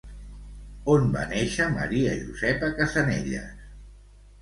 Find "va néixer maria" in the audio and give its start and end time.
1.17-2.17